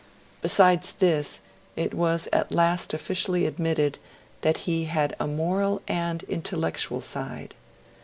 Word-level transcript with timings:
Besides 0.41 0.93
this, 0.93 1.41
it 1.75 1.93
was 1.93 2.27
at 2.33 2.51
last 2.51 2.91
officially 2.91 3.45
admitted 3.45 3.99
that 4.41 4.65
he 4.65 4.85
had 4.85 5.15
a 5.19 5.27
moral 5.27 5.79
and 5.87 6.23
intellectual 6.23 7.01
side. 7.01 7.53